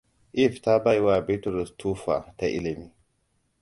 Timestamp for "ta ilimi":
2.37-2.87